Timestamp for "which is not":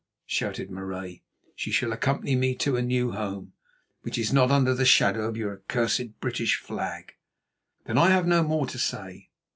4.01-4.49